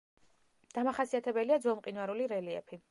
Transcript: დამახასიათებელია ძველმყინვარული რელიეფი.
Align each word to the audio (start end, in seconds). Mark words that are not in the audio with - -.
დამახასიათებელია 0.77 1.63
ძველმყინვარული 1.67 2.31
რელიეფი. 2.35 2.79